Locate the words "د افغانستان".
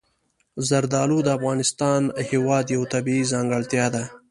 1.23-2.01